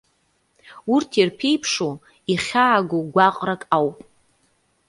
Урҭ 0.93 1.09
ирԥеиԥшу, 1.21 1.93
ихьаагоу 2.31 3.03
гәаҟрак 3.13 3.61
ауп. 3.75 3.97